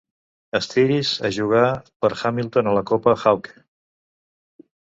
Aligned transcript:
Styris 0.67 1.11
ha 1.25 1.31
jugar 1.37 1.67
per 2.05 2.11
Hamilton 2.23 2.73
a 2.73 2.75
la 2.79 2.85
copa 2.93 3.15
Hawke. 3.25 3.55